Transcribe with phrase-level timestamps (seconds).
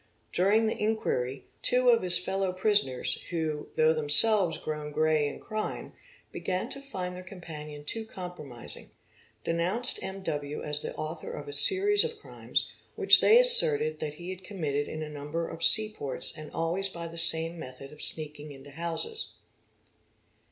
[0.33, 5.39] During the inquiry, two of his fellow prisoners, y ho, though themselves grown grey in
[5.39, 5.93] crime,
[6.31, 8.89] began to find their com panion too compromising,
[9.43, 10.63] denounced M.W.
[10.63, 14.87] as the author of a series of erimes, which they asserted that he had committed
[14.87, 18.71] in a number of sea ports and always by the same method of sneaking into
[18.71, 19.35] houses.